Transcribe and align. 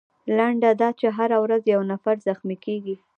لنډه 0.37 0.71
دا 0.81 0.89
چې 0.99 1.07
هره 1.17 1.37
ورځ 1.43 1.63
یو 1.73 1.81
نفر 1.91 2.15
زخمي 2.27 2.57
کیږي. 2.65 2.95